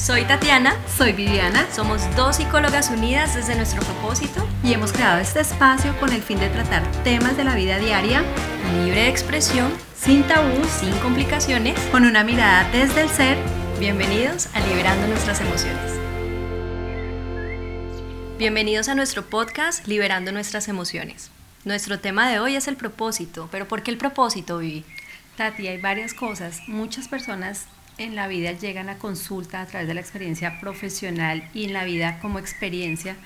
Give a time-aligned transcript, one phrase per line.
[0.00, 0.74] Soy Tatiana.
[0.96, 1.70] Soy Viviana.
[1.70, 4.48] Somos dos psicólogas unidas desde nuestro propósito.
[4.64, 8.22] Y hemos creado este espacio con el fin de tratar temas de la vida diaria.
[8.82, 9.70] Libre de expresión.
[9.94, 10.66] Sin tabús.
[10.68, 11.78] Sin complicaciones.
[11.90, 13.36] Con una mirada desde el ser.
[13.78, 15.92] Bienvenidos a Liberando nuestras emociones.
[18.38, 21.30] Bienvenidos a nuestro podcast Liberando nuestras emociones.
[21.66, 23.50] Nuestro tema de hoy es el propósito.
[23.52, 24.82] ¿Pero por qué el propósito, Vivi?
[25.36, 26.62] Tati, hay varias cosas.
[26.68, 27.66] Muchas personas
[28.00, 31.84] en la vida llegan a consulta a través de la experiencia profesional y en la
[31.84, 33.16] vida como experiencia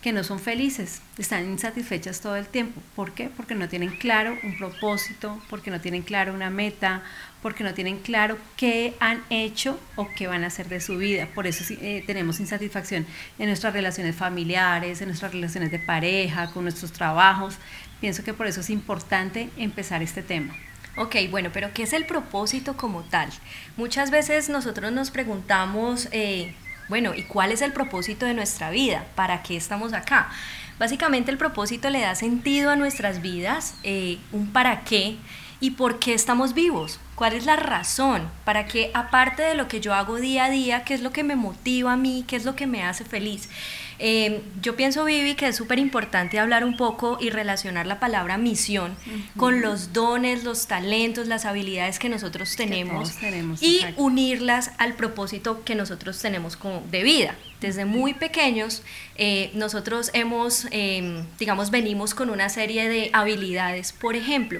[0.00, 2.80] que no son felices, están insatisfechas todo el tiempo.
[2.96, 3.30] ¿Por qué?
[3.36, 7.02] Porque no tienen claro un propósito, porque no tienen claro una meta,
[7.40, 11.28] porque no tienen claro qué han hecho o qué van a hacer de su vida.
[11.32, 13.06] Por eso eh, tenemos insatisfacción
[13.38, 17.56] en nuestras relaciones familiares, en nuestras relaciones de pareja, con nuestros trabajos.
[18.00, 20.56] Pienso que por eso es importante empezar este tema.
[20.96, 23.30] Ok, bueno, pero ¿qué es el propósito como tal?
[23.78, 26.54] Muchas veces nosotros nos preguntamos, eh,
[26.90, 29.06] bueno, ¿y cuál es el propósito de nuestra vida?
[29.14, 30.28] ¿Para qué estamos acá?
[30.78, 35.16] Básicamente el propósito le da sentido a nuestras vidas, eh, un para qué
[35.62, 36.98] y por qué estamos vivos.
[37.14, 38.28] ¿Cuál es la razón?
[38.44, 41.22] Para que aparte de lo que yo hago día a día, qué es lo que
[41.22, 43.48] me motiva a mí, qué es lo que me hace feliz.
[44.00, 48.38] Eh, yo pienso, Vivi, que es súper importante hablar un poco y relacionar la palabra
[48.38, 48.96] misión
[49.36, 53.12] con los dones, los talentos, las habilidades que nosotros tenemos,
[53.60, 57.36] y unirlas al propósito que nosotros tenemos como de vida.
[57.60, 58.82] Desde muy pequeños,
[59.14, 63.92] eh, nosotros hemos, eh, digamos, venimos con una serie de habilidades.
[63.92, 64.58] Por ejemplo,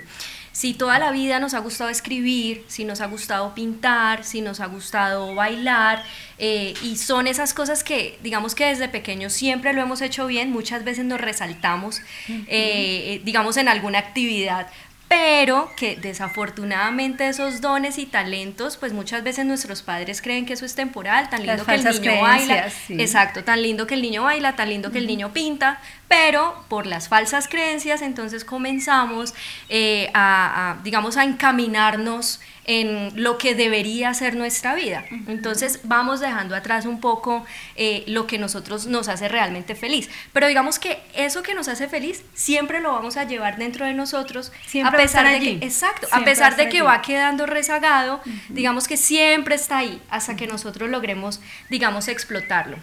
[0.53, 4.61] si toda la vida nos ha gustado escribir, si nos ha gustado pintar, si nos
[4.61, 6.05] ha gustado bailar,
[6.39, 10.51] eh, y son esas cosas que digamos que desde pequeños siempre lo hemos hecho bien,
[10.51, 14.69] muchas veces nos resaltamos, eh, digamos, en alguna actividad,
[15.13, 20.65] pero que desafortunadamente esos dones y talentos, pues muchas veces nuestros padres creen que eso
[20.65, 24.57] es temporal, tan lindo que el niño baila, exacto, tan lindo que el niño baila,
[24.57, 29.33] tan lindo que el niño pinta, pero por las falsas creencias entonces comenzamos
[29.71, 35.07] eh, a, digamos, a encaminarnos en lo que debería ser nuestra vida.
[35.27, 37.47] Entonces vamos dejando atrás un poco
[37.77, 40.11] eh, lo que nosotros nos hace realmente feliz.
[40.35, 43.95] Pero digamos que eso que nos hace feliz siempre lo vamos a llevar dentro de
[43.95, 48.21] nosotros, siempre a pesar de que, exacto, a pesar de que va quedando rezagado,
[48.51, 51.41] digamos que siempre está ahí hasta que nosotros logremos,
[51.71, 52.77] digamos, explotarlo.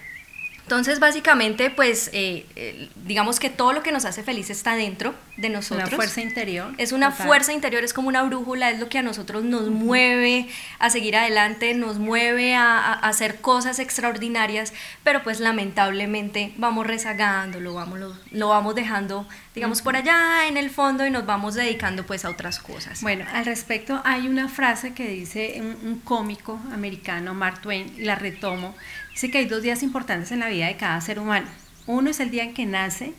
[0.70, 5.16] Entonces, básicamente, pues, eh, eh, digamos que todo lo que nos hace feliz está dentro
[5.36, 5.88] de nosotros.
[5.88, 6.76] Una fuerza interior.
[6.78, 10.48] Es una fuerza interior, es como una brújula, es lo que a nosotros nos mueve
[10.78, 14.72] a seguir adelante, nos mueve a, hacer cosas extraordinarias,
[15.04, 18.00] pero pues lamentablemente vamos rezagando, lo vamos,
[18.30, 22.30] lo, vamos dejando, digamos, por allá en el fondo y nos vamos dedicando pues a
[22.30, 23.02] otras cosas.
[23.02, 28.14] Bueno, al respecto hay una frase que dice un, un cómico americano, Mark Twain, la
[28.14, 28.76] retomo,
[29.20, 31.46] Dice que hay dos días importantes en la vida de cada ser humano.
[31.88, 33.12] Uno es el día en que nace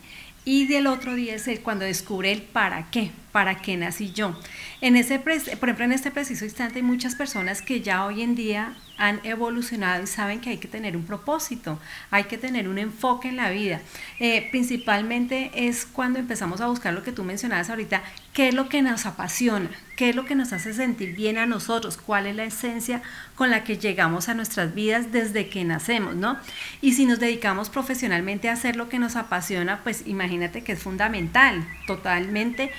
[0.45, 4.35] y del otro día es el cuando descubre el para qué, para qué nací yo.
[4.81, 8.35] En ese, por ejemplo, en este preciso instante hay muchas personas que ya hoy en
[8.35, 11.79] día han evolucionado y saben que hay que tener un propósito,
[12.11, 13.81] hay que tener un enfoque en la vida.
[14.19, 18.03] Eh, principalmente es cuando empezamos a buscar lo que tú mencionabas ahorita,
[18.33, 21.45] qué es lo que nos apasiona, qué es lo que nos hace sentir bien a
[21.45, 23.01] nosotros, cuál es la esencia
[23.35, 26.37] con la que llegamos a nuestras vidas desde que nacemos, ¿no?
[26.81, 30.79] Y si nos dedicamos profesionalmente a hacer lo que nos apasiona, pues imagínate que es
[30.79, 32.71] fundamental, totalmente,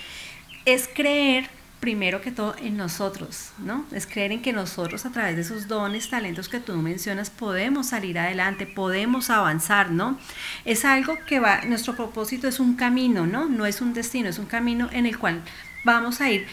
[0.64, 1.48] es creer
[1.82, 3.84] primero que todo en nosotros, ¿no?
[3.90, 7.88] Es creer en que nosotros a través de esos dones, talentos que tú mencionas, podemos
[7.88, 10.16] salir adelante, podemos avanzar, ¿no?
[10.64, 13.48] Es algo que va, nuestro propósito es un camino, ¿no?
[13.48, 15.42] No es un destino, es un camino en el cual
[15.84, 16.46] vamos a ir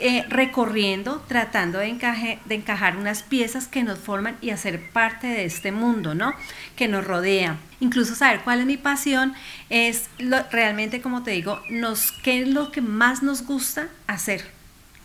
[0.00, 5.44] eh, recorriendo, tratando de, de encajar unas piezas que nos forman y hacer parte de
[5.44, 6.34] este mundo, ¿no?
[6.76, 7.58] Que nos rodea.
[7.80, 9.34] Incluso saber cuál es mi pasión
[9.68, 10.08] es
[10.50, 14.59] realmente, como te digo, nos, qué es lo que más nos gusta hacer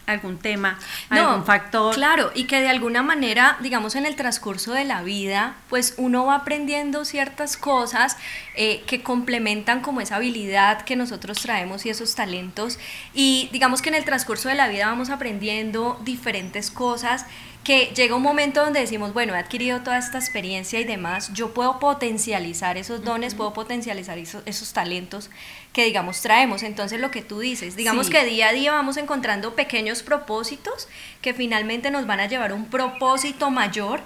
[0.05, 0.79] algún tema,
[1.09, 1.95] algún factor.
[1.95, 6.25] Claro, y que de alguna manera, digamos, en el transcurso de la vida, pues uno
[6.25, 8.17] va aprendiendo ciertas cosas
[8.55, 12.79] eh, que complementan como esa habilidad que nosotros traemos y esos talentos.
[13.13, 17.25] Y digamos que en el transcurso de la vida vamos aprendiendo diferentes cosas
[17.65, 21.51] que llega un momento donde decimos, bueno, he adquirido toda esta experiencia y demás, yo
[21.51, 25.31] puedo potencializar esos dones, puedo potencializar esos, talentos
[25.73, 26.61] que, digamos, traemos.
[26.61, 30.87] Entonces, lo que tú dices, digamos que día a día vamos encontrando pequeños propósitos
[31.21, 33.99] que finalmente nos van a llevar a un propósito mayor,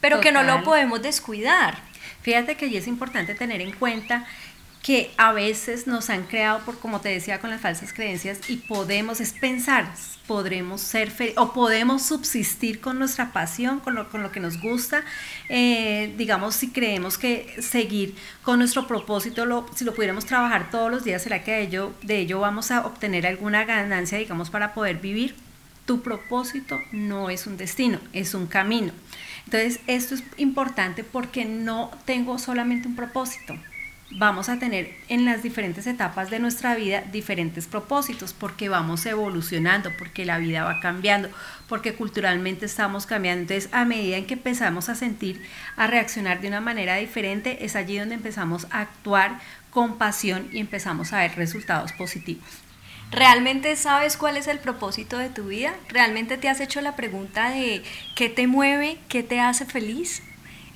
[0.00, 1.90] pero que no lo podemos descuidar.
[2.22, 4.24] Fíjate que allí es importante tener en cuenta
[4.82, 8.56] que a veces nos han creado por, como te decía, con las falsas creencias y
[8.56, 9.92] podemos, es pensar,
[10.26, 15.04] podremos ser o podemos subsistir con nuestra pasión, con lo, con lo que nos gusta,
[15.48, 19.44] eh, digamos, si creemos que seguir con nuestro propósito,
[19.74, 22.86] si lo pudiéramos trabajar todos los días, ¿será que de ello, de ello vamos a
[22.86, 25.34] obtener alguna ganancia, digamos, para poder vivir?
[25.84, 28.92] Tu propósito no es un destino, es un camino.
[29.44, 33.56] Entonces, esto es importante porque no tengo solamente un propósito,
[34.10, 39.90] vamos a tener en las diferentes etapas de nuestra vida diferentes propósitos, porque vamos evolucionando,
[39.96, 41.28] porque la vida va cambiando,
[41.68, 43.42] porque culturalmente estamos cambiando.
[43.42, 45.40] Entonces, a medida en que empezamos a sentir,
[45.76, 49.40] a reaccionar de una manera diferente, es allí donde empezamos a actuar
[49.70, 52.48] con pasión y empezamos a ver resultados positivos.
[53.10, 55.74] ¿Realmente sabes cuál es el propósito de tu vida?
[55.88, 57.82] ¿Realmente te has hecho la pregunta de
[58.14, 60.22] qué te mueve, qué te hace feliz?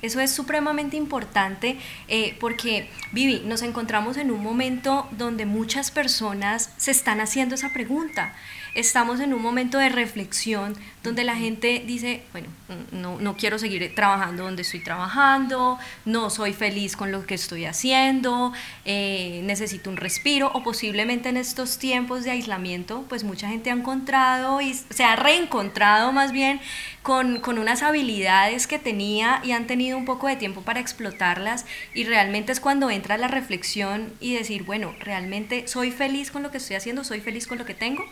[0.01, 1.77] Eso es supremamente importante
[2.07, 7.73] eh, porque, Vivi, nos encontramos en un momento donde muchas personas se están haciendo esa
[7.73, 8.33] pregunta
[8.75, 12.49] estamos en un momento de reflexión donde la gente dice, bueno,
[12.91, 17.65] no, no, quiero seguir trabajando donde estoy trabajando, no soy feliz con lo que estoy
[17.65, 18.51] haciendo,
[18.83, 23.73] eh, necesito un respiro, o posiblemente en estos tiempos de aislamiento, pues mucha gente ha
[23.73, 26.59] encontrado y se ha reencontrado más bien
[27.01, 31.65] con, con unas habilidades que tenía y han tenido un poco de tiempo para explotarlas
[31.93, 36.51] y realmente es cuando entra la reflexión y decir, bueno, realmente soy feliz con lo
[36.51, 38.03] que estoy haciendo, soy feliz con lo que tengo.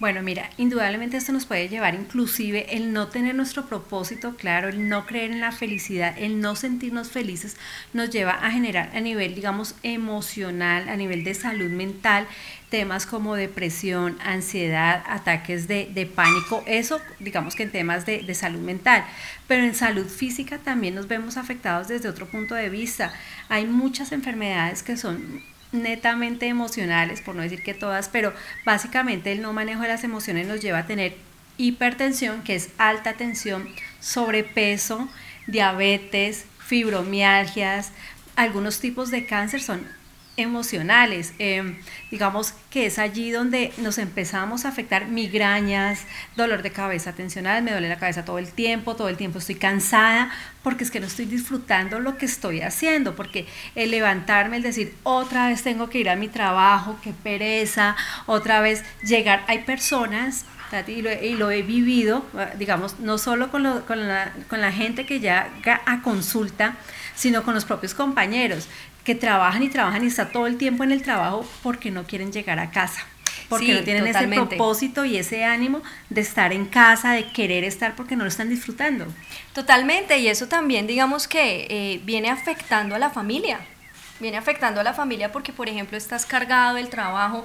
[0.00, 4.88] Bueno, mira, indudablemente esto nos puede llevar inclusive el no tener nuestro propósito claro, el
[4.88, 7.56] no creer en la felicidad, el no sentirnos felices,
[7.92, 12.28] nos lleva a generar a nivel, digamos, emocional, a nivel de salud mental,
[12.68, 19.04] temas como depresión, ansiedad, ataques de, pánico, eso digamos que en temas de, salud mental,
[19.48, 23.12] pero en salud física también nos vemos afectados desde otro punto de vista.
[23.48, 25.42] Hay muchas enfermedades que son
[25.72, 28.32] netamente emocionales, por no decir que todas, pero
[28.64, 31.16] básicamente el no manejo de las emociones nos lleva a tener
[31.56, 33.68] hipertensión, que es alta tensión,
[34.00, 35.08] sobrepeso,
[35.46, 37.92] diabetes, fibromialgias,
[38.36, 39.86] algunos tipos de cáncer son
[40.38, 41.34] emocionales.
[41.38, 41.76] Em,
[42.10, 46.06] digamos que es allí donde nos empezamos a afectar migrañas,
[46.36, 49.56] dolor de cabeza tensional, me duele la cabeza todo el tiempo, todo el tiempo estoy
[49.56, 50.30] cansada,
[50.62, 54.94] porque es que no estoy disfrutando lo que estoy haciendo, porque el levantarme, el decir,
[55.02, 57.96] otra vez tengo que ir a mi trabajo, qué pereza,
[58.26, 60.44] otra vez llegar, hay personas
[60.86, 61.02] y
[61.36, 62.26] lo, he vivido,
[62.58, 65.48] digamos, no solo con, con, la, con la gente que ya
[65.86, 66.76] a consulta,
[67.18, 68.68] sino con los propios compañeros
[69.04, 72.32] que trabajan y trabajan y está todo el tiempo en el trabajo porque no quieren
[72.32, 73.04] llegar a casa.
[73.48, 77.96] Porque no tienen ese propósito y ese ánimo de estar en casa, de querer estar
[77.96, 79.06] porque no lo están disfrutando.
[79.54, 83.58] Totalmente, y eso también digamos que eh, viene afectando a la familia.
[84.20, 87.44] Viene afectando a la familia porque, por ejemplo, estás cargado del trabajo,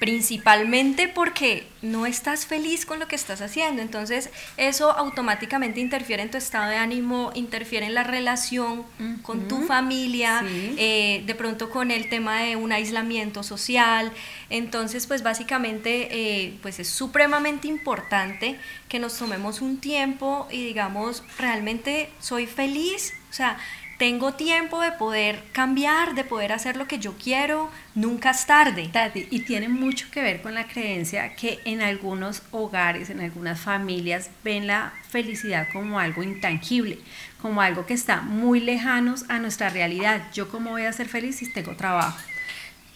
[0.00, 3.82] principalmente porque no estás feliz con lo que estás haciendo.
[3.82, 8.84] Entonces eso automáticamente interfiere en tu estado de ánimo, interfiere en la relación
[9.20, 14.10] con tu familia, eh, de pronto con el tema de un aislamiento social.
[14.48, 18.58] Entonces pues básicamente eh, pues es supremamente importante
[18.88, 23.12] que nos tomemos un tiempo y digamos realmente soy feliz.
[23.28, 23.58] O sea,
[24.00, 28.90] tengo tiempo de poder cambiar, de poder hacer lo que yo quiero, nunca es tarde.
[29.30, 34.30] Y tiene mucho que ver con la creencia que en algunos hogares, en algunas familias,
[34.42, 36.98] ven la felicidad como algo intangible,
[37.42, 40.22] como algo que está muy lejanos a nuestra realidad.
[40.32, 42.18] Yo cómo voy a ser feliz si tengo trabajo.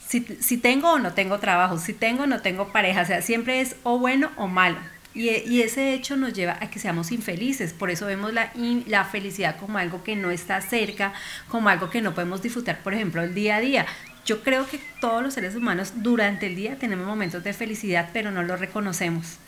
[0.09, 3.21] Si, si tengo o no tengo trabajo, si tengo o no tengo pareja, o sea,
[3.21, 4.79] siempre es o bueno o malo.
[5.15, 7.73] Y, ese hecho nos lleva a que seamos infelices.
[7.73, 8.51] Por eso vemos la,
[8.87, 11.13] la felicidad como algo que no está cerca,
[11.49, 13.87] como algo que no podemos disfrutar, por ejemplo, el día a día.
[14.27, 18.33] Yo creo que todos los seres humanos durante el día tenemos momentos de felicidad, pero
[18.33, 19.39] no los reconocemos.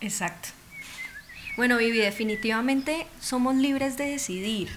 [0.00, 0.50] Exacto.
[1.56, 4.68] Bueno, Vivi, definitivamente somos libres de decidir.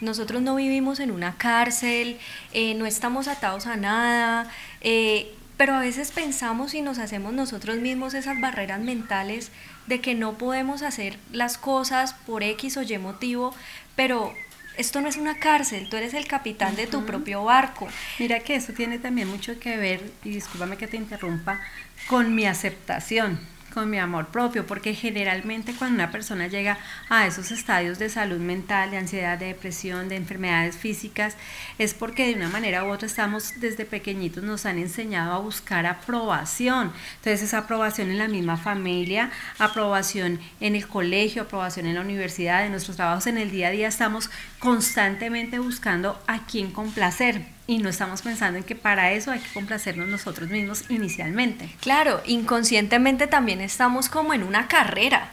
[0.00, 2.18] Nosotros no vivimos en una cárcel,
[2.52, 4.50] eh, no estamos atados a nada.
[4.80, 9.50] Eh, pero a veces pensamos y nos hacemos nosotros mismos esas barreras mentales
[9.86, 13.54] de que no podemos hacer las cosas por X o Y motivo,
[13.94, 14.34] pero
[14.76, 17.88] esto no es una cárcel, tú eres el capitán de tu propio barco.
[18.18, 21.60] Mira que eso tiene también mucho que ver, y discúlpame que te interrumpa,
[22.08, 26.78] con mi aceptación con mi amor propio, porque generalmente cuando una persona llega
[27.10, 31.36] a esos estadios de salud mental, de ansiedad, de depresión, de enfermedades físicas,
[31.76, 35.84] es porque de una manera u otra estamos desde pequeñitos nos han enseñado a buscar
[35.84, 36.90] aprobación.
[37.16, 42.64] Entonces esa aprobación en la misma familia, aprobación en el colegio, aprobación en la universidad,
[42.64, 47.78] en nuestros trabajos en el día a día, estamos constantemente buscando a quién complacer y
[47.78, 51.68] no estamos pensando en que para eso hay que complacernos nosotros mismos inicialmente.
[51.80, 55.30] Claro, inconscientemente también estamos como en una carrera,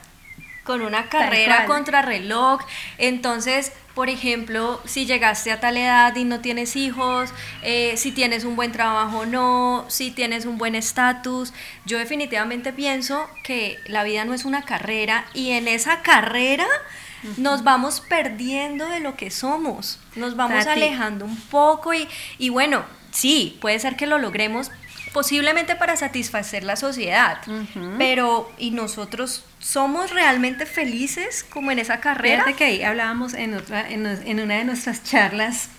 [0.63, 2.61] con una carrera contra reloj.
[2.97, 8.43] Entonces, por ejemplo, si llegaste a tal edad y no tienes hijos, eh, si tienes
[8.43, 11.53] un buen trabajo o no, si tienes un buen estatus,
[11.85, 16.65] yo definitivamente pienso que la vida no es una carrera y en esa carrera
[17.37, 22.83] nos vamos perdiendo de lo que somos, nos vamos alejando un poco y, y bueno,
[23.11, 24.71] sí, puede ser que lo logremos
[25.13, 27.37] posiblemente para satisfacer la sociedad,
[27.97, 32.43] pero ¿y nosotros somos realmente felices como en esa carrera?
[32.43, 35.69] Fíjate que ahí hablábamos en, otra, en, en una de nuestras charlas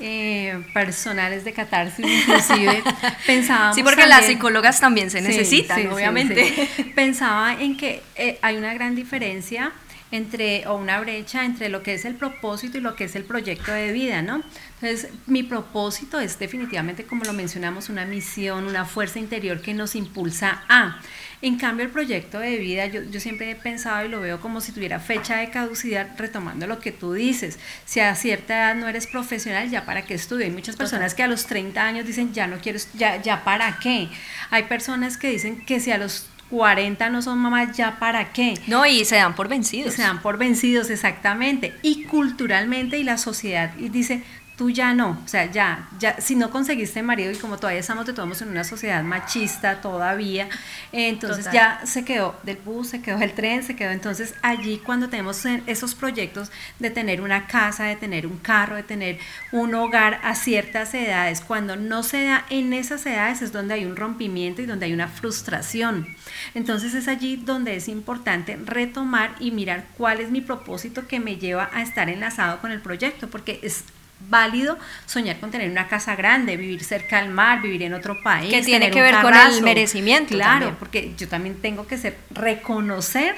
[0.00, 2.82] eh, personales de catarsis, inclusive
[3.26, 3.76] pensábamos.
[3.76, 6.68] Sí, porque las psicólogas también se necesitan, obviamente.
[6.96, 9.72] Pensaba en que eh, hay una gran diferencia
[10.14, 13.24] entre, o una brecha entre lo que es el propósito y lo que es el
[13.24, 14.44] proyecto de vida, ¿no?
[14.80, 19.96] Entonces, mi propósito es definitivamente, como lo mencionamos, una misión, una fuerza interior que nos
[19.96, 21.00] impulsa a.
[21.42, 24.60] En cambio, el proyecto de vida, yo, yo siempre he pensado y lo veo como
[24.60, 27.58] si tuviera fecha de caducidad, retomando lo que tú dices.
[27.84, 30.44] Si a cierta edad no eres profesional, ya para qué estudio.
[30.44, 33.78] Hay muchas personas que a los 30 años dicen, ya no quiero, ya, ya para
[33.80, 34.08] qué.
[34.50, 38.54] Hay personas que dicen que si a los 40 no son mamás, ¿ya para qué?
[38.68, 39.94] No, y se dan por vencidos.
[39.94, 41.74] Se dan por vencidos, exactamente.
[41.82, 44.22] Y culturalmente y la sociedad y dice,
[44.56, 48.06] tú ya no, o sea, ya, ya, si no conseguiste marido y como todavía estamos
[48.06, 50.48] de todos en una sociedad machista todavía,
[50.92, 55.08] entonces ya se quedó del bus, se quedó el tren, se quedó, entonces allí cuando
[55.08, 59.18] tenemos esos proyectos de tener una casa, de tener un carro, de tener
[59.50, 63.84] un hogar a ciertas edades, cuando no se da en esas edades es donde hay
[63.84, 66.06] un rompimiento y donde hay una frustración.
[66.54, 71.36] Entonces es allí donde es importante retomar y mirar cuál es mi propósito que me
[71.36, 73.84] lleva a estar enlazado con el proyecto, porque es
[74.28, 78.50] válido soñar con tener una casa grande, vivir cerca al mar, vivir en otro país.
[78.50, 80.34] Que tiene que ver con el merecimiento.
[80.34, 83.36] Claro, porque yo también tengo que ser, reconocer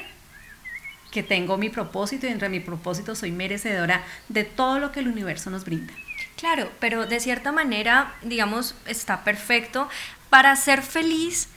[1.11, 5.09] que tengo mi propósito y entre mi propósito soy merecedora de todo lo que el
[5.09, 5.93] universo nos brinda.
[6.37, 9.89] Claro, pero de cierta manera, digamos, está perfecto.
[10.29, 11.49] Para ser feliz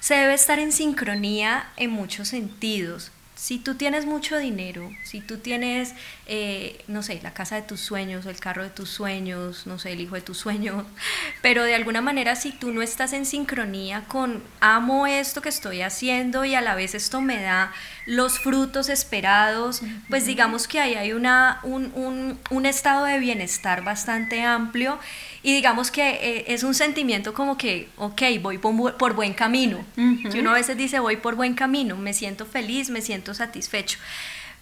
[0.00, 3.12] se debe estar en sincronía en muchos sentidos
[3.42, 5.94] si tú tienes mucho dinero, si tú tienes,
[6.26, 9.90] eh, no sé, la casa de tus sueños, el carro de tus sueños, no sé,
[9.90, 10.84] el hijo de tus sueños,
[11.42, 15.82] pero de alguna manera si tú no estás en sincronía con amo esto que estoy
[15.82, 17.72] haciendo y a la vez esto me da
[18.06, 24.42] los frutos esperados, pues digamos que ahí hay una, un, un estado de bienestar bastante
[24.42, 25.00] amplio
[25.42, 29.84] y digamos que eh, es un sentimiento como que, ok, voy por, buen camino.
[29.96, 33.98] Que uno a veces dice, voy por buen camino, me siento feliz, me siento satisfecho.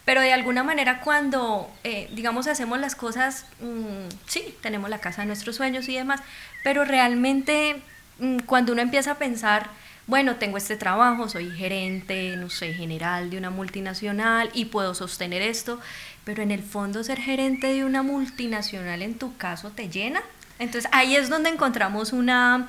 [0.07, 5.23] Pero de alguna manera cuando, eh, digamos, hacemos las cosas, mm, sí, tenemos la casa
[5.23, 6.23] de nuestros sueños y demás,
[6.65, 7.83] pero realmente
[8.19, 9.69] mm, cuando uno empieza a pensar,
[10.07, 15.43] bueno, tengo este trabajo, soy gerente, no sé, general de una multinacional y puedo sostener
[15.43, 15.79] esto,
[16.25, 20.23] pero en el fondo ser gerente de una multinacional en tu caso te llena.
[20.61, 22.69] Entonces ahí es donde encontramos una,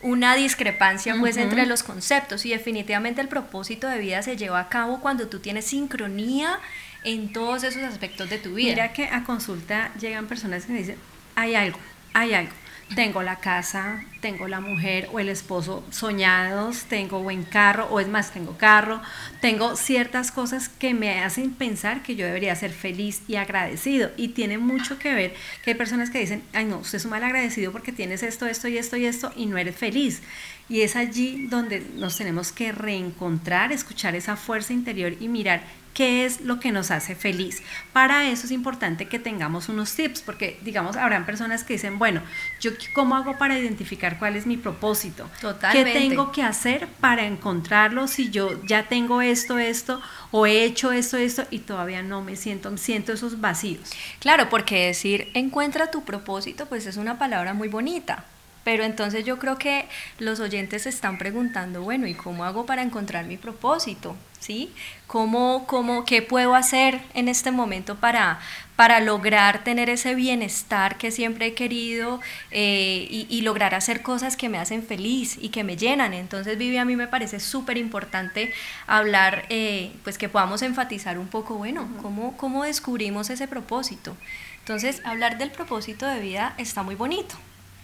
[0.00, 2.46] una discrepancia pues entre los conceptos.
[2.46, 6.60] Y definitivamente el propósito de vida se lleva a cabo cuando tú tienes sincronía
[7.02, 8.70] en todos esos aspectos de tu vida.
[8.70, 10.96] Mira que a consulta llegan personas que me dicen,
[11.34, 11.78] hay algo,
[12.14, 12.52] hay algo
[12.94, 18.08] tengo la casa, tengo la mujer o el esposo soñados, tengo buen carro, o es
[18.08, 19.00] más, tengo carro,
[19.40, 24.10] tengo ciertas cosas que me hacen pensar que yo debería ser feliz y agradecido.
[24.16, 27.12] Y tiene mucho que ver que hay personas que dicen, ay no, usted es un
[27.12, 30.22] mal agradecido porque tienes esto, esto y esto y esto y no eres feliz.
[30.68, 35.62] Y es allí donde nos tenemos que reencontrar, escuchar esa fuerza interior y mirar
[35.94, 37.62] qué es lo que nos hace feliz.
[37.92, 42.22] Para eso es importante que tengamos unos tips, porque digamos, habrán personas que dicen, bueno,
[42.60, 45.28] yo cómo hago para identificar cuál es mi propósito?
[45.40, 45.92] Totalmente.
[45.92, 50.92] ¿Qué tengo que hacer para encontrarlo si yo ya tengo esto, esto, o he hecho
[50.92, 53.90] esto, esto, y todavía no me siento, siento esos vacíos?
[54.20, 58.24] Claro, porque decir encuentra tu propósito, pues es una palabra muy bonita.
[58.64, 59.86] Pero entonces yo creo que
[60.18, 64.16] los oyentes se están preguntando, bueno, ¿y cómo hago para encontrar mi propósito?
[64.40, 64.72] ¿sí?
[65.06, 68.40] ¿Cómo, cómo, ¿Qué puedo hacer en este momento para,
[68.74, 74.48] para lograr tener ese bienestar que siempre he querido eh, y, lograr hacer cosas que
[74.48, 76.14] me hacen feliz y que me llenan?
[76.14, 78.52] Entonces, Vivi, a mí me parece súper importante
[78.86, 84.16] hablar, eh, pues que podamos enfatizar un poco, bueno, ¿cómo, ¿cómo descubrimos ese propósito?
[84.60, 87.36] Entonces, hablar del propósito de vida está muy bonito.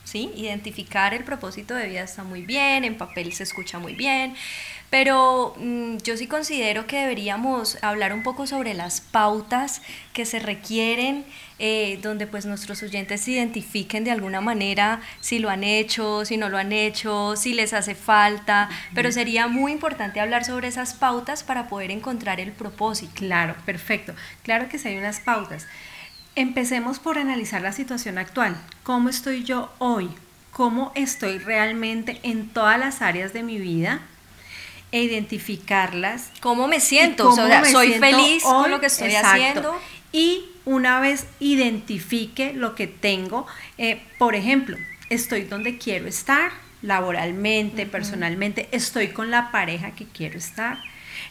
[0.07, 0.31] ¿Sí?
[0.37, 4.37] Identificar el propósito de vida está muy bien, en papel se escucha muy bien,
[4.89, 9.83] pero mm, yo sí considero que deberíamos hablar un poco sobre las pautas
[10.13, 11.25] que se requieren,
[11.59, 16.37] eh, donde pues nuestros oyentes se identifiquen de alguna manera si lo han hecho, si
[16.37, 20.95] no lo han hecho, si les hace falta, pero sería muy importante hablar sobre esas
[20.95, 23.13] pautas para poder encontrar el propósito.
[23.17, 24.15] Claro, perfecto.
[24.45, 25.67] Claro que sí hay unas pautas.
[26.37, 28.57] Empecemos por analizar la situación actual.
[28.83, 30.11] ¿Cómo estoy yo hoy?
[30.53, 34.03] ¿Cómo estoy realmente en todas las áreas de mi vida?
[34.93, 36.31] e identificarlas.
[36.41, 37.29] ¿Cómo me siento?
[37.29, 39.79] o sea, soy feliz con lo que estoy haciendo.
[40.13, 43.47] Y una vez identifique lo que tengo,
[43.79, 44.77] eh, por ejemplo,
[45.11, 46.53] estoy donde quiero estar,
[46.83, 50.79] laboralmente, personalmente, estoy con la pareja que quiero estar,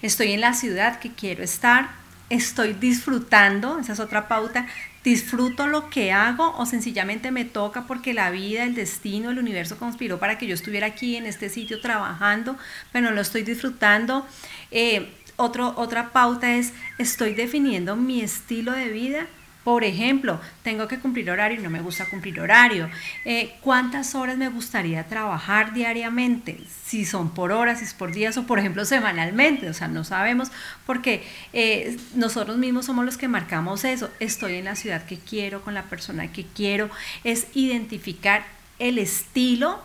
[0.01, 1.89] estoy en la ciudad que quiero estar,
[2.29, 4.67] estoy disfrutando, esa es otra pauta,
[5.05, 9.77] disfruto lo que hago o sencillamente me toca porque la vida, el destino, el universo
[9.77, 12.57] conspiró para que yo estuviera aquí en este sitio trabajando,
[12.91, 14.25] pero no lo estoy disfrutando.
[14.71, 15.07] Eh,
[15.37, 19.27] otra pauta es, estoy definiendo mi estilo de vida
[19.65, 22.87] por ejemplo, tengo que cumplir horario y no me gusta cumplir horario.
[23.25, 26.59] Eh, ¿Cuántas horas me gustaría trabajar diariamente?
[26.85, 29.67] Si son por horas, si es por días o por ejemplo semanalmente.
[29.67, 30.51] O sea, no sabemos
[30.85, 34.11] porque eh, nosotros mismos somos los que marcamos eso.
[34.19, 36.91] Estoy en la ciudad que quiero, con la persona que quiero.
[37.23, 38.45] Es identificar
[38.77, 39.81] el estilo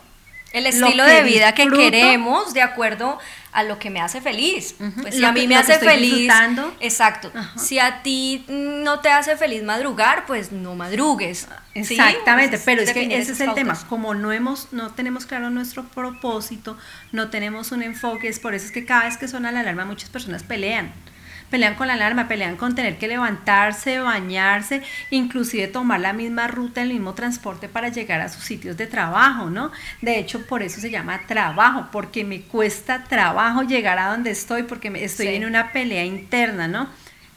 [0.53, 3.19] el estilo de vida que queremos de acuerdo
[3.53, 4.75] a lo que me hace feliz.
[5.01, 6.31] Pues si a mí me hace feliz,
[6.81, 7.33] exacto.
[7.57, 11.49] Si a ti no te hace feliz madrugar, pues no madrugues.
[11.75, 13.79] Exactamente, pero es que ese es el tema.
[13.89, 16.77] Como no hemos, no tenemos claro nuestro propósito,
[17.13, 19.85] no tenemos un enfoque, es por eso es que cada vez que suena la alarma
[19.85, 20.93] muchas personas pelean
[21.51, 26.83] pelean con la alarma, pelean con tener que levantarse, bañarse, inclusive tomar la misma ruta,
[26.83, 29.71] el mismo transporte para llegar a sus sitios de trabajo, ¿no?
[30.01, 34.63] De hecho, por eso se llama trabajo, porque me cuesta trabajo llegar a donde estoy,
[34.63, 36.89] porque estoy en una pelea interna, ¿no?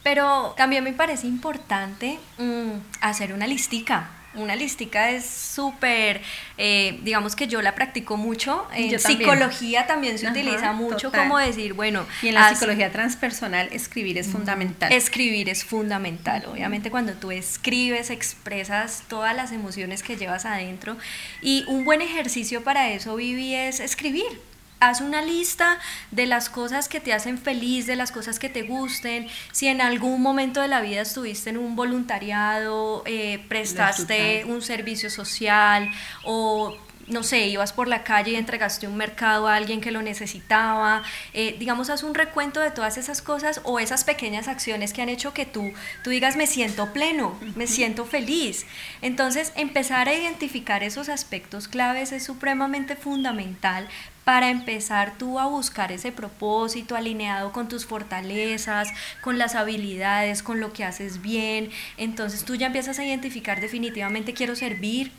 [0.03, 6.21] Pero también me parece importante mm, hacer una listica una listica es súper,
[6.57, 8.67] eh, digamos que yo la practico mucho.
[8.73, 12.05] En psicología también se utiliza mucho como decir, bueno.
[12.21, 14.91] Y en la psicología transpersonal, escribir es fundamental.
[14.91, 16.45] Escribir es fundamental.
[16.45, 20.97] Obviamente, cuando tú escribes, expresas todas las emociones que llevas adentro.
[21.41, 24.52] Y un buen ejercicio para eso, Vivi, es escribir
[24.89, 25.79] haz una lista
[26.11, 29.27] de las cosas que te hacen feliz, de las cosas que te gusten.
[29.51, 35.09] Si en algún momento de la vida estuviste en un voluntariado, eh, prestaste un servicio
[35.09, 35.89] social
[36.23, 40.01] o no sé, ibas por la calle y entregaste un mercado a alguien que lo
[40.01, 45.01] necesitaba, eh, digamos, haz un recuento de todas esas cosas o esas pequeñas acciones que
[45.01, 48.65] han hecho que tú, tú digas, me siento pleno, me siento feliz.
[49.01, 53.87] Entonces, empezar a identificar esos aspectos claves es supremamente fundamental
[54.23, 58.89] para empezar tú a buscar ese propósito alineado con tus fortalezas,
[59.21, 61.69] con las habilidades, con lo que haces bien.
[61.97, 65.11] Entonces tú ya empiezas a identificar definitivamente quiero servir,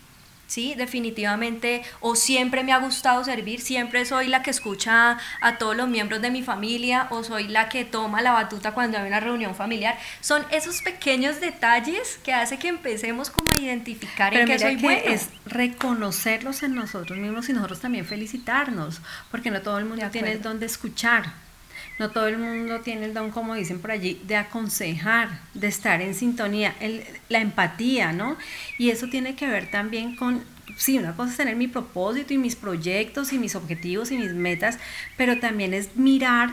[0.46, 0.74] ¿sí?
[0.74, 5.88] Definitivamente, o siempre me ha gustado servir, siempre soy la que escucha a todos los
[5.88, 9.54] miembros de mi familia, o soy la que toma la batuta cuando hay una reunión
[9.54, 9.98] familiar.
[10.20, 15.12] Son esos pequeños detalles que hace que empecemos como a identificar en qué soy que
[15.12, 20.32] es reconocerlos en nosotros mismos y nosotros también felicitarnos, porque no todo el mundo tiene
[20.32, 21.43] el don de escuchar.
[21.98, 26.02] No todo el mundo tiene el don, como dicen por allí, de aconsejar, de estar
[26.02, 26.74] en sintonía,
[27.28, 28.36] la empatía, ¿no?
[28.78, 30.42] Y eso tiene que ver también con,
[30.76, 34.34] sí, una cosa es tener mi propósito y mis proyectos y mis objetivos y mis
[34.34, 34.78] metas,
[35.16, 36.50] pero también es mirar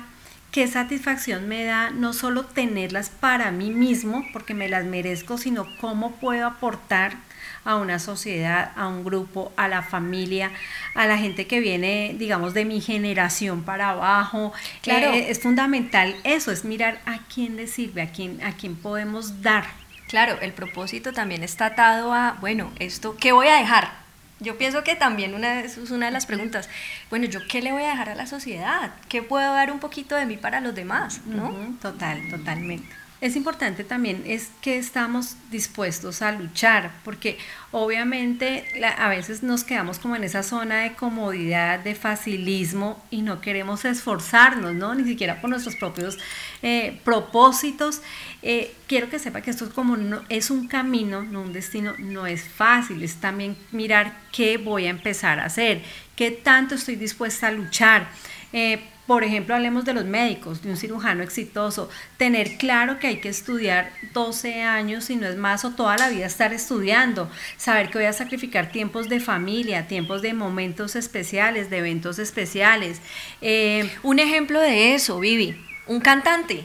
[0.52, 5.66] qué satisfacción me da no solo tenerlas para mí mismo, porque me las merezco, sino
[5.80, 7.16] cómo puedo aportar
[7.64, 10.52] a una sociedad, a un grupo, a la familia,
[10.96, 14.52] a la gente que viene, digamos, de mi generación para abajo.
[14.82, 15.14] Claro.
[15.14, 19.42] Eh, es fundamental eso, es mirar a quién le sirve, a quién, a quién podemos
[19.42, 19.66] dar.
[20.08, 24.01] Claro, el propósito también está atado a, bueno, esto, ¿qué voy a dejar?
[24.42, 26.68] Yo pienso que también una, es una de las preguntas,
[27.10, 28.94] bueno, ¿yo qué le voy a dejar a la sociedad?
[29.08, 31.22] ¿Qué puedo dar un poquito de mí para los demás?
[31.26, 31.54] ¿no?
[31.80, 33.01] total, totalmente.
[33.22, 37.38] Es importante también es que estamos dispuestos a luchar, porque
[37.70, 38.66] obviamente
[38.98, 43.86] a veces nos quedamos como en esa zona de comodidad, de facilismo y no queremos
[43.86, 44.96] esforzarnos, ¿no?
[44.96, 46.18] Ni siquiera por nuestros propios
[46.64, 48.02] eh, propósitos.
[48.42, 51.94] Eh, quiero que sepa que esto es como no, es un camino, no un destino,
[52.00, 55.84] no es fácil, es también mirar qué voy a empezar a hacer,
[56.16, 58.10] qué tanto estoy dispuesta a luchar.
[58.52, 63.18] Eh, por ejemplo, hablemos de los médicos, de un cirujano exitoso, tener claro que hay
[63.18, 67.90] que estudiar 12 años, si no es más, o toda la vida estar estudiando, saber
[67.90, 73.02] que voy a sacrificar tiempos de familia, tiempos de momentos especiales, de eventos especiales.
[73.42, 75.56] Eh, un ejemplo de eso, Vivi,
[75.88, 76.64] un cantante,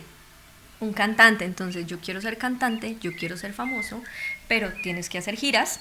[0.80, 4.02] un cantante, entonces yo quiero ser cantante, yo quiero ser famoso,
[4.46, 5.80] pero tienes que hacer giras,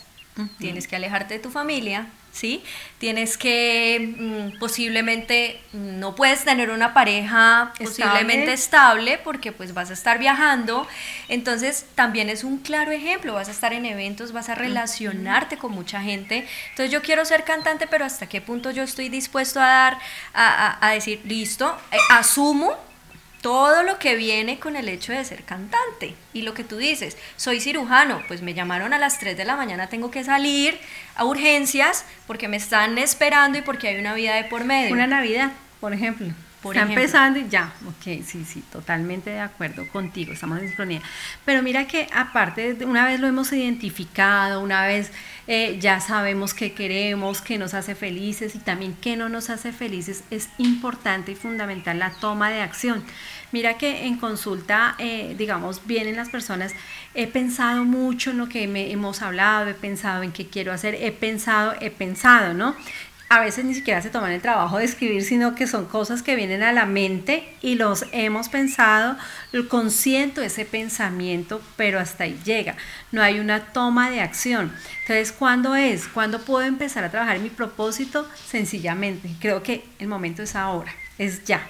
[0.60, 2.62] tienes que alejarte de tu familia, ¿sí?
[2.98, 9.94] Tienes que mm, posiblemente no puedes tener una pareja posiblemente estable porque pues vas a
[9.94, 10.88] estar viajando.
[11.30, 15.72] Entonces también es un claro ejemplo, vas a estar en eventos, vas a relacionarte con
[15.72, 16.46] mucha gente.
[16.72, 20.00] Entonces yo quiero ser cantante, pero hasta qué punto yo estoy dispuesto a dar,
[20.34, 22.78] a, a decir, listo, eh, asumo
[23.46, 26.16] todo lo que viene con el hecho de ser cantante.
[26.34, 29.56] Y lo que tú dices, soy cirujano, pues me llamaron a las 3 de la
[29.56, 30.80] mañana, tengo que salir
[31.16, 34.92] a urgencias porque me están esperando y porque hay una vida de por medio.
[34.92, 36.30] Una Navidad, por ejemplo.
[36.66, 41.02] Está empezando y ya, ok, sí, sí, totalmente de acuerdo contigo, estamos en sincronía.
[41.46, 45.12] Pero mira que aparte, una vez lo hemos identificado, una vez
[45.48, 49.72] eh, ya sabemos qué queremos, qué nos hace felices y también qué no nos hace
[49.72, 53.04] felices, es importante y fundamental la toma de acción.
[53.52, 56.74] Mira que en consulta, eh, digamos, vienen las personas,
[57.14, 60.96] he pensado mucho en lo que me, hemos hablado, he pensado en qué quiero hacer,
[60.96, 62.76] he pensado, he pensado, ¿no?
[63.28, 66.36] A veces ni siquiera se toman el trabajo de escribir, sino que son cosas que
[66.36, 69.18] vienen a la mente y los hemos pensado,
[69.68, 72.76] consiento ese pensamiento, pero hasta ahí llega.
[73.12, 74.72] No hay una toma de acción.
[75.02, 76.08] Entonces, ¿cuándo es?
[76.08, 78.30] ¿Cuándo puedo empezar a trabajar mi propósito?
[78.48, 81.68] Sencillamente, creo que el momento es ahora, es ya.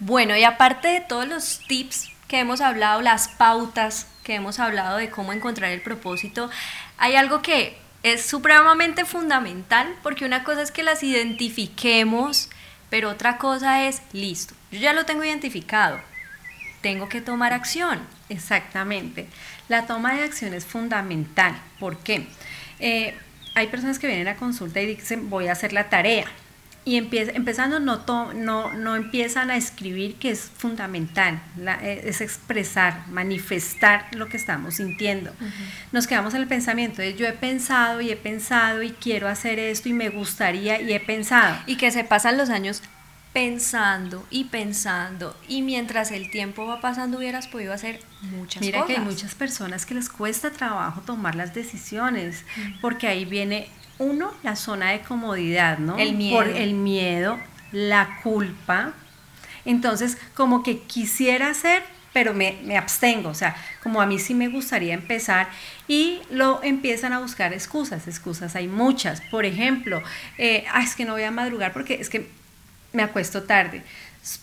[0.00, 4.96] Bueno, y aparte de todos los tips que hemos hablado, las pautas que hemos hablado
[4.96, 6.50] de cómo encontrar el propósito,
[6.98, 12.50] hay algo que es supremamente fundamental porque una cosa es que las identifiquemos,
[12.90, 16.00] pero otra cosa es, listo, yo ya lo tengo identificado,
[16.80, 18.00] tengo que tomar acción.
[18.28, 19.26] Exactamente.
[19.68, 21.54] La toma de acción es fundamental.
[21.78, 22.26] ¿Por qué?
[22.80, 23.14] Eh,
[23.54, 26.26] hay personas que vienen a consulta y dicen, voy a hacer la tarea
[26.84, 28.02] y empieza, empezando no,
[28.34, 31.40] no, no empiezan a escribir, que es fundamental,
[31.80, 35.32] eh, es expresar, manifestar lo que estamos sintiendo.
[35.92, 39.60] Nos quedamos en el pensamiento de yo he pensado y he pensado y quiero hacer
[39.60, 41.56] esto y me gustaría y he pensado.
[41.66, 42.82] Y que se pasan los años
[43.32, 48.88] pensando y pensando y mientras el tiempo va pasando hubieras podido hacer muchas Mira cosas.
[48.88, 52.44] Mira que hay muchas personas que les cuesta trabajo tomar las decisiones
[52.82, 53.68] porque ahí viene
[54.02, 55.96] uno, la zona de comodidad, ¿no?
[55.98, 56.36] El miedo.
[56.36, 57.38] Por el miedo,
[57.72, 58.92] la culpa.
[59.64, 64.48] Entonces, como que quisiera hacer, pero me, abstengo, o sea, como a mí sí me
[64.48, 65.48] gustaría empezar
[65.88, 70.02] y lo empiezan a buscar excusas, excusas hay muchas, por ejemplo,
[70.36, 72.28] eh, es que no voy a madrugar porque es que
[72.92, 73.82] me acuesto tarde,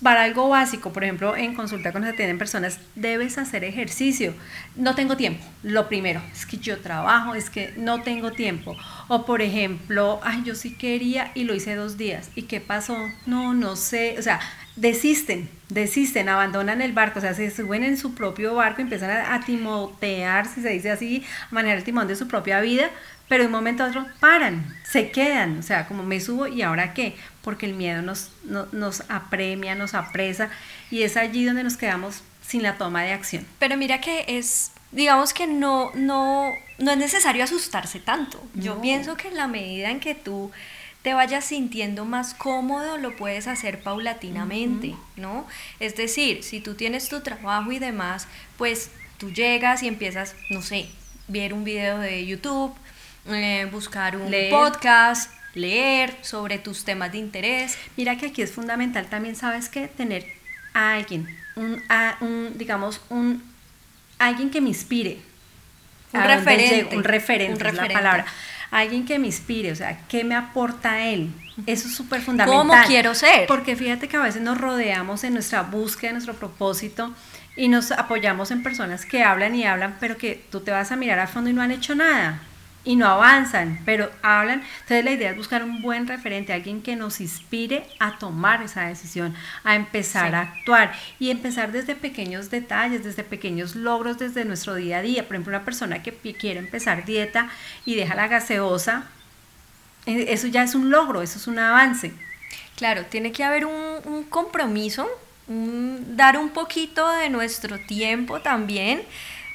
[0.03, 4.33] para algo básico, por ejemplo, en consulta cuando se atienden personas, debes hacer ejercicio.
[4.75, 5.43] No tengo tiempo.
[5.63, 8.75] Lo primero es que yo trabajo, es que no tengo tiempo.
[9.07, 12.29] O por ejemplo, ay, yo sí quería y lo hice dos días.
[12.35, 12.97] ¿Y qué pasó?
[13.25, 14.15] No, no sé.
[14.19, 14.39] O sea,
[14.79, 19.35] desisten, desisten, abandonan el barco, o sea, se suben en su propio barco, empiezan a,
[19.35, 22.89] a timotear, si se dice así, a manejar el timón de su propia vida,
[23.27, 26.61] pero de un momento a otro paran, se quedan, o sea, como me subo y
[26.61, 30.49] ahora qué, porque el miedo nos, nos apremia, nos apresa
[30.89, 33.45] y es allí donde nos quedamos sin la toma de acción.
[33.59, 38.41] Pero mira que es, digamos que no, no, no es necesario asustarse tanto.
[38.55, 40.51] Yo pienso que en la medida en que tú
[41.01, 45.47] te vayas sintiendo más cómodo, lo puedes hacer paulatinamente, ¿no?
[45.79, 50.62] Es decir, si tú tienes tu trabajo y demás, pues tú llegas y empiezas, no
[50.62, 50.89] sé,
[51.27, 52.73] ver un video de YouTube,
[53.27, 57.77] eh, buscar un podcast, leer sobre tus temas de interés.
[57.95, 59.88] Mira que aquí es fundamental también, ¿sabes qué?
[59.88, 60.25] Tener
[60.73, 63.41] a alguien, un, a, un digamos, un
[64.17, 65.19] alguien que me inspire.
[66.12, 66.95] Un referente.
[66.97, 67.67] un referente.
[67.67, 68.25] es la palabra.
[68.71, 71.32] Alguien que me inspire, o sea, ¿qué me aporta él?
[71.65, 72.60] Eso es súper fundamental.
[72.60, 73.47] ¿Cómo quiero ser?
[73.47, 77.13] Porque fíjate que a veces nos rodeamos en nuestra búsqueda, en nuestro propósito,
[77.55, 80.95] y nos apoyamos en personas que hablan y hablan, pero que tú te vas a
[80.95, 82.41] mirar a fondo y no han hecho nada.
[82.83, 84.63] Y no avanzan, pero hablan.
[84.81, 88.87] Entonces la idea es buscar un buen referente, alguien que nos inspire a tomar esa
[88.87, 94.75] decisión, a empezar a actuar y empezar desde pequeños detalles, desde pequeños logros, desde nuestro
[94.75, 95.27] día a día.
[95.27, 97.49] Por ejemplo, una persona que quiere empezar dieta
[97.85, 99.03] y deja la gaseosa,
[100.05, 102.13] eh, eso ya es un logro, eso es un avance.
[102.75, 105.09] Claro, tiene que haber un, compromiso,
[105.47, 109.01] dar un poquito de nuestro tiempo también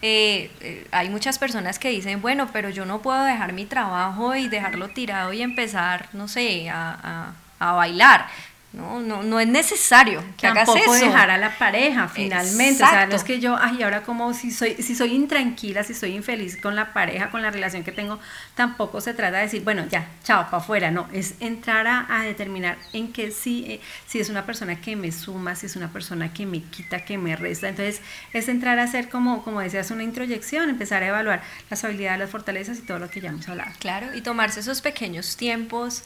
[0.03, 4.35] eh, eh, hay muchas personas que dicen, bueno, pero yo no puedo dejar mi trabajo
[4.35, 8.27] y dejarlo tirado y empezar, no sé, a, a, a bailar.
[8.75, 10.93] No, no, no es necesario que hagas eso.
[10.93, 12.83] dejar a la pareja finalmente.
[12.83, 15.95] O sea, no es que yo, ay, ahora como si soy, si soy intranquila, si
[15.95, 18.19] soy infeliz con la pareja, con la relación que tengo,
[18.57, 20.91] tampoco se trata de decir, bueno, ya, chao, para afuera.
[20.91, 25.13] No, es entrar a, determinar en qué sí, eh, si es una persona que me
[25.13, 27.69] suma, si es una persona que me quita, que me resta.
[27.69, 28.01] Entonces,
[28.33, 32.31] es entrar a hacer como, como decías, una introyección, empezar a evaluar las habilidades, las
[32.31, 33.71] fortalezas y todo lo que ya hemos hablado.
[33.79, 36.03] Claro, y tomarse esos pequeños tiempos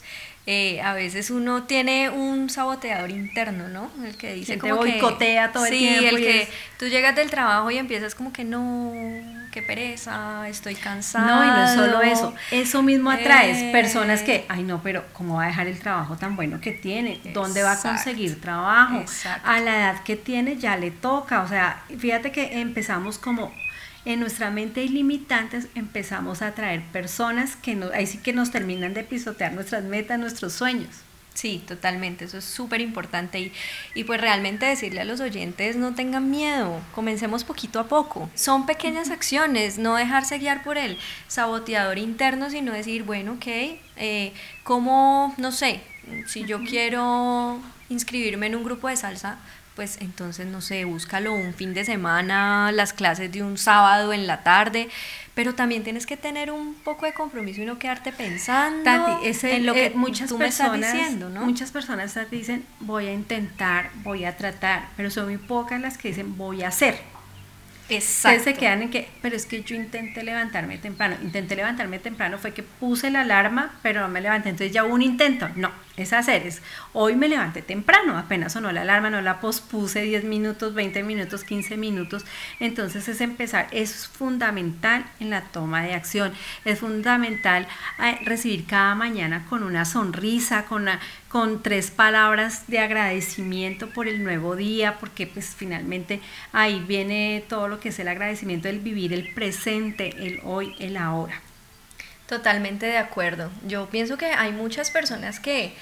[0.51, 3.89] eh, a veces uno tiene un saboteador interno, ¿no?
[4.05, 6.01] El que dice que como te boicotea todo el tiempo.
[6.01, 8.93] Sí, el que tú llegas del trabajo y empiezas como que no,
[9.53, 11.25] qué pereza, estoy cansado.
[11.25, 15.05] No, y no es solo eso, eso mismo atraes eh, personas que, ay no, pero
[15.13, 17.21] ¿cómo va a dejar el trabajo tan bueno que tiene?
[17.33, 19.05] ¿Dónde va a conseguir trabajo?
[19.45, 23.53] A la edad que tiene ya le toca, o sea, fíjate que empezamos como
[24.05, 28.95] en nuestra mente ilimitantes empezamos a atraer personas que no, ahí sí que nos terminan
[28.95, 31.05] de pisotear nuestras metas, nuestros sueños.
[31.39, 33.53] Sí, totalmente, eso es súper importante y,
[33.95, 38.29] y, pues realmente decirle a los oyentes no tengan miedo, comencemos poquito a poco.
[38.35, 40.99] Son pequeñas acciones, no dejarse guiar por el
[41.29, 44.33] saboteador interno, sino decir, bueno, ok, eh,
[44.65, 45.81] ¿cómo, no sé,
[46.27, 49.39] si yo quiero inscribirme en un grupo de salsa,
[49.77, 54.27] pues entonces, no sé, búscalo un fin de semana, las clases de un sábado en
[54.27, 54.89] la tarde,
[55.39, 58.91] pero también tienes que tener un poco de compromiso y no quedarte pensando
[59.23, 61.43] en lo que eh, muchas personas, diciendo, ¿no?
[61.43, 66.09] Muchas personas dicen, voy a intentar, voy a tratar, pero son muy pocas las que
[66.09, 66.99] dicen, voy a hacer.
[67.89, 68.43] Exacto.
[68.43, 71.15] se quedan en que, pero es que yo intenté levantarme temprano.
[71.23, 74.49] Intenté levantarme temprano, fue que puse la alarma, pero no me levanté.
[74.49, 75.49] Entonces ya hubo un intento.
[75.55, 75.71] No,
[76.03, 76.47] es hacer.
[76.47, 81.03] Es, hoy me levanté temprano, apenas sonó la alarma, no la pospuse 10 minutos, 20
[81.03, 82.25] minutos, 15 minutos.
[82.61, 83.69] Entonces es empezar.
[83.73, 86.33] es fundamental en la toma de acción.
[86.65, 87.67] Es fundamental
[88.03, 94.09] eh, recibir cada mañana con una sonrisa, con una, con tres palabras de agradecimiento por
[94.09, 96.21] el nuevo día, porque pues finalmente
[96.53, 100.97] ahí viene todo lo que es el agradecimiento del vivir el presente, el hoy, el
[100.97, 101.48] ahora.
[102.29, 103.51] Totalmente de acuerdo.
[103.67, 105.73] Yo pienso que hay muchas personas que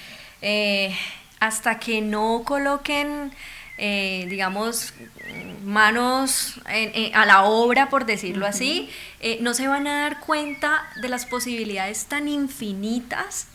[0.42, 0.96] eh,
[1.40, 3.32] hasta que no coloquen,
[3.78, 4.94] eh, digamos,
[5.64, 6.60] manos
[7.12, 8.88] a la obra, por decirlo así,
[9.20, 13.48] eh, no se van a dar cuenta de las posibilidades tan infinitas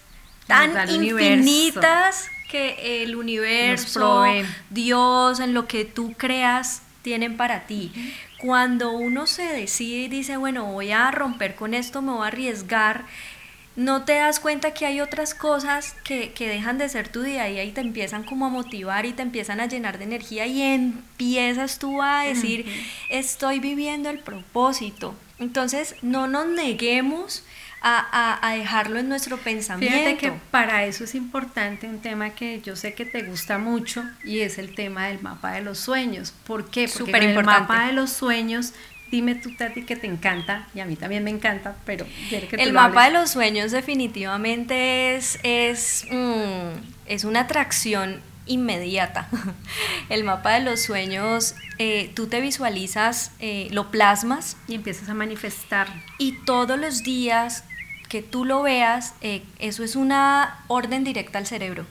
[0.48, 4.26] tan infinitas que el universo,
[4.70, 7.92] Dios, en lo que tú creas, tienen para ti.
[8.42, 12.28] Cuando uno se decide y dice, bueno, voy a romper con esto, me voy a
[12.28, 13.06] arriesgar,
[13.76, 17.48] no te das cuenta que hay otras cosas que, dejan de ser tu día a
[17.48, 20.62] día y te empiezan como a motivar y te empiezan a llenar de energía y
[20.62, 22.66] empiezas tú a decir,
[23.10, 25.14] estoy viviendo el propósito.
[25.38, 27.44] Entonces, no nos neguemos
[27.82, 29.98] a, dejarlo en nuestro pensamiento.
[29.98, 34.04] Fíjate que para eso es importante un tema que yo sé que te gusta mucho
[34.24, 36.34] y es el tema del mapa de los sueños.
[36.46, 36.88] ¿Por qué?
[36.88, 38.74] Porque el mapa de los sueños
[39.10, 42.72] dime tú, Tati, que te encanta, y a mí también me encanta, pero que El
[42.72, 49.28] mapa de los sueños definitivamente es, es, mm, es una atracción inmediata.
[50.10, 54.58] El mapa de los sueños, eh, tú te visualizas, eh, lo plasmas.
[54.68, 55.88] Y empiezas a manifestar.
[56.18, 57.66] Y todos los días
[58.12, 61.86] que tú lo veas, eh, eso es una orden directa al cerebro.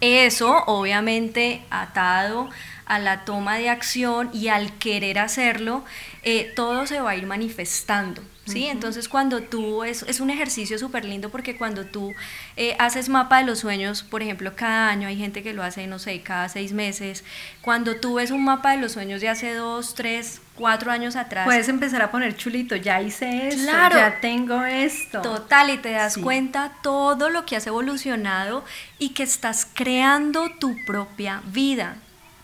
[0.00, 2.48] Eso, obviamente, atado
[2.86, 5.84] a la toma de acción y al querer hacerlo,
[6.22, 8.22] eh, todo se va a ir manifestando.
[8.44, 8.66] ¿Sí?
[8.66, 12.12] Entonces cuando tú, es, es un ejercicio súper lindo porque cuando tú
[12.56, 15.86] eh, haces mapa de los sueños, por ejemplo, cada año hay gente que lo hace,
[15.86, 17.24] no sé, cada seis meses,
[17.60, 21.44] cuando tú ves un mapa de los sueños de hace dos, tres, cuatro años atrás.
[21.44, 25.22] Puedes empezar a poner chulito, ya hice esto, ya tengo esto.
[25.22, 28.64] Total, y te das cuenta todo lo que has evolucionado
[28.98, 31.96] y que estás creando tu propia vida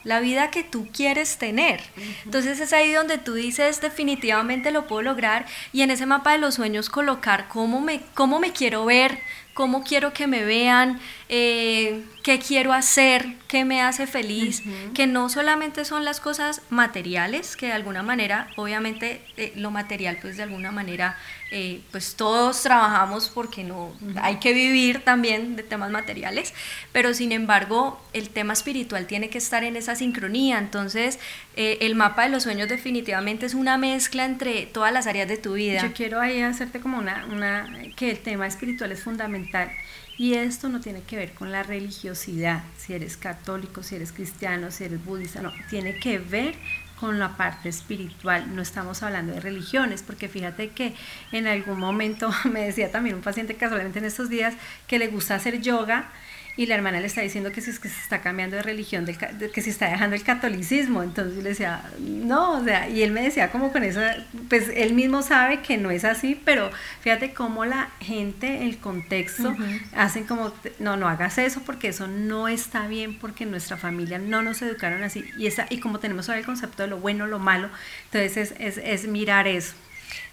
[0.05, 1.81] la vida que tú quieres tener.
[2.25, 6.39] Entonces es ahí donde tú dices definitivamente lo puedo lograr y en ese mapa de
[6.39, 9.19] los sueños colocar cómo me, cómo me quiero ver,
[9.55, 14.62] cómo quiero que me vean, eh, qué quiero hacer, qué me hace feliz,
[14.95, 20.19] que no solamente son las cosas materiales, que de alguna manera, obviamente eh, lo material
[20.23, 21.19] pues de alguna manera,
[21.51, 26.55] eh, pues todos trabajamos porque no, hay que vivir también de temas materiales,
[26.93, 31.19] pero sin embargo el tema espiritual tiene que estar en esa sincronía, entonces
[31.57, 35.55] el mapa de los sueños definitivamente es una mezcla entre todas las áreas de tu
[35.55, 35.83] vida.
[35.83, 39.71] Yo quiero ahí hacerte como una, una que el tema espiritual es fundamental
[40.18, 44.72] y esto no tiene que ver con la religiosidad, si eres católico, si eres cristiano,
[44.72, 46.57] si eres budista, no, tiene que ver
[46.98, 50.94] con la parte espiritual, no estamos hablando de religiones, porque fíjate que
[51.31, 54.54] en algún momento me decía también un paciente casualmente en estos días
[54.88, 56.11] que le gusta hacer yoga
[56.59, 59.07] y la hermana le está diciendo que si es que se está cambiando de religión,
[59.07, 63.12] que si está dejando el catolicismo, entonces yo le decía, no, o sea, y él
[63.12, 64.01] me decía como con eso,
[64.49, 69.55] pues él mismo sabe que no es así, pero fíjate cómo la gente, el contexto,
[69.94, 74.42] hacen como, no, no hagas eso porque eso no está bien, porque nuestra familia no
[74.42, 77.38] nos educaron así, y, esa, y como tenemos ahora el concepto de lo bueno, lo
[77.38, 77.71] malo,
[78.07, 79.75] entonces es, es, mirar eso.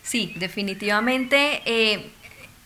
[0.02, 1.62] Sí, definitivamente.
[1.66, 2.12] Eh,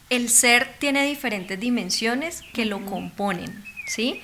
[0.10, 4.22] el ser tiene diferentes dimensiones que lo componen, ¿sí?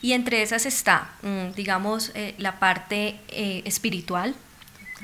[0.00, 4.34] Y entre esas está, mm, digamos, eh, la parte eh, espiritual,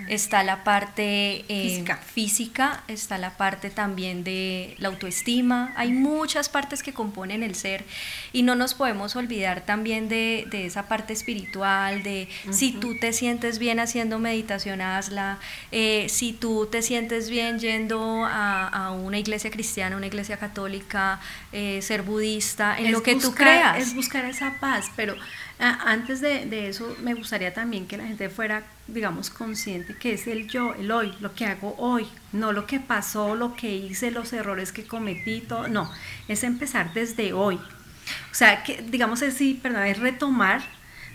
[0.08, 2.82] Está la parte eh, física.
[2.88, 5.72] está la parte también de la autoestima.
[5.76, 7.84] Hay muchas partes que componen el ser
[8.32, 13.58] y no nos podemos olvidar también de, esa parte espiritual, de si tú te sientes
[13.58, 15.38] bien haciendo meditación, hazla.
[15.70, 21.20] Eh, si tú te sientes bien yendo a, una iglesia cristiana, una iglesia católica,
[21.52, 23.78] eh, ser budista, en lo que tú creas.
[23.78, 25.14] Es buscar esa paz, pero
[25.58, 30.48] antes de, eso, me gustaría también que la gente fuera, digamos, consciente que es el
[30.48, 34.32] yo, el hoy, lo que hago hoy, no lo que pasó, lo que hice, los
[34.32, 35.90] errores que cometí, todo, no,
[36.28, 37.56] es empezar desde hoy.
[37.56, 40.62] O sea, que, digamos así, perdón, es retomar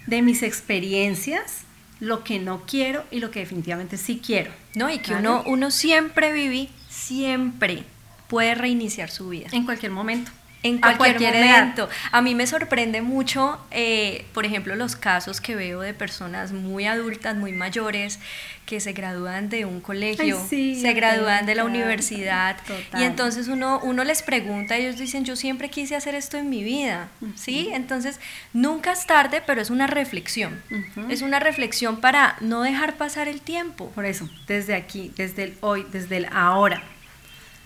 [0.07, 1.63] de mis experiencias
[1.99, 4.51] lo que no quiero y lo que definitivamente sí quiero.
[4.73, 7.83] No, y que uno, uno siempre vive, siempre
[8.27, 9.49] puede reiniciar su vida.
[9.51, 10.31] En cualquier momento
[10.63, 11.89] en cualquier, momento.
[12.11, 16.85] A mí me sorprende mucho, eh, por ejemplo, los casos que veo de personas muy
[16.85, 18.19] adultas, muy mayores,
[18.65, 22.57] que se gradúan de un colegio, se gradúan de la universidad
[22.99, 26.63] y entonces uno, uno les pregunta, ellos dicen, yo siempre quise hacer esto en mi
[26.63, 27.69] vida, ¿sí?
[27.73, 28.19] Entonces,
[28.53, 30.61] nunca es tarde, pero es una reflexión,
[31.09, 33.89] es una reflexión para no dejar pasar el tiempo.
[33.89, 36.83] Por eso, desde aquí, desde el hoy, desde el ahora.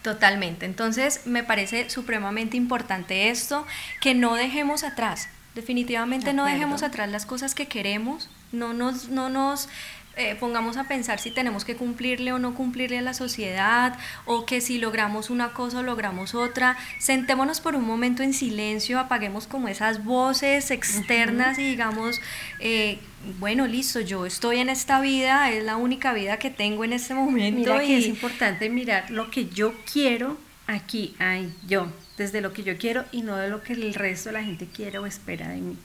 [0.04, 0.66] Totalmente.
[0.66, 3.66] Entonces me parece supremamente importante esto,
[4.02, 9.30] que no dejemos atrás, definitivamente no dejemos atrás las cosas que queremos, no nos, no
[9.30, 9.70] nos
[10.16, 14.46] eh, pongamos a pensar si tenemos que cumplirle o no cumplirle a la sociedad, o
[14.46, 19.48] que si logramos una cosa o logramos otra, sentémonos por un momento en silencio, apaguemos
[19.48, 22.22] como esas voces externas y digamos,
[22.60, 23.00] eh,
[23.40, 27.14] bueno, listo, yo estoy en esta vida, es la única vida que tengo en este
[27.14, 27.82] momento.
[27.82, 27.94] y...
[27.94, 33.06] es importante mirar lo que yo quiero aquí, ay, yo, desde lo que yo quiero
[33.12, 35.78] y no de lo que el resto de la gente quiere o espera de mí.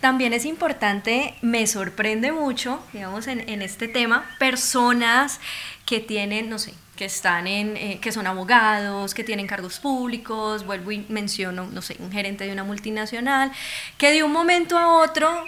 [0.00, 5.40] También es importante, me sorprende mucho, digamos, en, este tema, personas
[5.86, 10.66] que tienen, no sé, que están en, eh, que son abogados, que tienen cargos públicos,
[10.66, 13.52] vuelvo y menciono, no sé, un gerente de una multinacional,
[13.98, 15.44] que de un momento a otro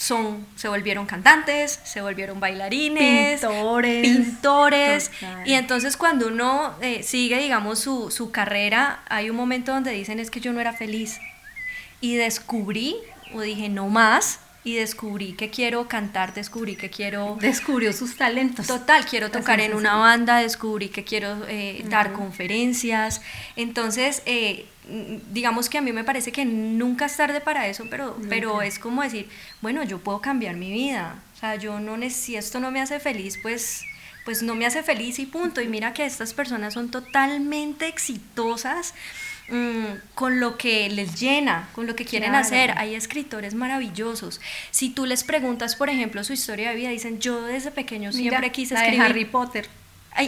[0.00, 5.10] son, se volvieron cantantes, se volvieron bailarines, pintores, pintores.
[5.44, 10.18] Y entonces cuando uno eh, sigue, digamos, su, su carrera, hay un momento donde dicen
[10.18, 11.20] es que yo no era feliz
[12.00, 12.96] y descubrí
[13.34, 17.36] o dije no más y descubrí que quiero cantar, descubrí que quiero...
[17.40, 18.66] Descubrió sus talentos.
[18.66, 23.22] Total, quiero tocar en una banda, descubrí que quiero eh, dar conferencias.
[23.56, 24.66] Entonces, eh,
[25.32, 28.78] digamos que a mí me parece que nunca es tarde para eso, pero, pero es
[28.78, 29.28] como decir,
[29.62, 31.22] bueno, yo puedo cambiar mi vida.
[31.34, 33.84] O sea, yo no, si esto no me hace feliz, pues
[34.22, 35.60] pues no me hace feliz y punto.
[35.60, 38.94] Y mira que estas personas son totalmente exitosas
[39.50, 42.72] Mm, con lo que les llena, con lo que quieren hacer.
[42.78, 44.40] Hay escritores maravillosos.
[44.70, 48.52] Si tú les preguntas, por ejemplo, su historia de vida, dicen, yo desde pequeño siempre
[48.52, 49.02] quise escribir.
[49.02, 49.68] Harry Potter.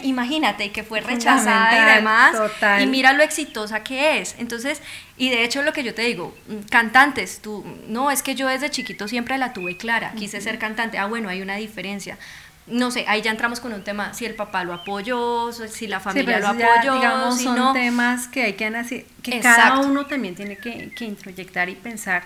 [0.02, 2.36] imagínate que fue rechazada y demás
[2.80, 4.80] y mira lo exitosa que es entonces
[5.18, 8.46] y de hecho lo que yo te digo mm, cantantes tú no es que yo
[8.46, 12.16] desde chiquito siempre la tuve clara quise ser cantante ah bueno hay una diferencia
[12.66, 16.00] no sé, ahí ya entramos con un tema, si el papá lo apoyó, si la
[16.00, 20.92] familia lo apoyó, digamos, son temas que hay que que cada uno también tiene que,
[20.94, 22.22] que introyectar y pensar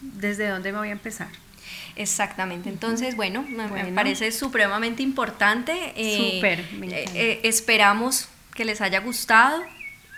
[0.00, 1.28] desde dónde me voy a empezar.
[1.96, 2.68] Exactamente.
[2.68, 5.92] Entonces, bueno, me, parece supremamente importante.
[5.96, 6.60] Eh, Súper.
[6.60, 9.62] Eh, eh, esperamos que les haya gustado.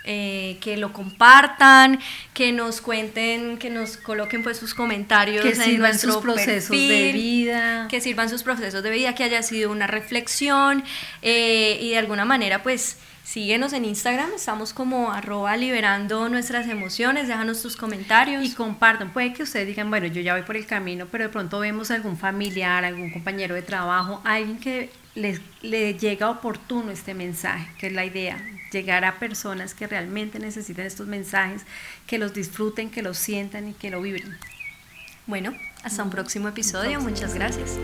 [0.03, 1.99] Eh, que lo compartan,
[2.33, 7.87] que nos cuenten, que nos coloquen pues sus comentarios que sirvan sus procesos de vida.
[7.89, 10.83] que sirvan sus procesos de vida, que haya sido una reflexión
[11.21, 17.27] eh, y de alguna manera pues síguenos en Instagram, estamos como arroba liberando nuestras emociones,
[17.27, 18.43] déjanos tus comentarios.
[18.43, 21.29] Y compartan, puede que ustedes digan, bueno, yo ya voy por el camino, pero de
[21.29, 27.13] pronto vemos algún familiar, algún compañero de trabajo, alguien que les, le llega oportuno este
[27.13, 28.37] mensaje, que es la idea,
[28.71, 31.63] llegar a personas que realmente necesitan estos mensajes,
[32.07, 34.37] que los disfruten, que los sientan y que lo viven.
[35.27, 36.99] Bueno, hasta un próximo episodio.
[36.99, 37.77] Muchas gracias.